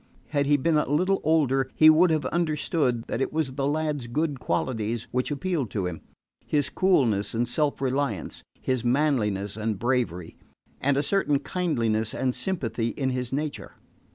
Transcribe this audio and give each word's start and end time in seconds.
Had 0.29 0.47
he 0.47 0.57
been 0.57 0.77
a 0.77 0.89
little 0.89 1.21
older 1.23 1.69
he 1.75 1.87
would 1.87 2.09
have 2.09 2.25
understood 2.25 3.03
that 3.05 3.21
it 3.21 3.31
was 3.31 3.53
the 3.53 3.67
lad's 3.67 4.07
good 4.07 4.39
qualities 4.39 5.05
which 5.11 5.29
appealed 5.29 5.69
to 5.69 5.85
him 5.85 6.01
his 6.43 6.71
coolness 6.71 7.35
and 7.35 7.47
self 7.47 7.79
reliance, 7.79 8.43
his 8.59 8.83
manliness 8.83 9.55
and 9.55 9.77
bravery, 9.77 10.37
and 10.79 10.97
a 10.97 11.03
certain 11.03 11.37
kindliness 11.37 12.15
and 12.15 12.33
sympathy 12.33 12.87
in 12.87 13.11
his 13.11 13.31
nature. 13.31 13.73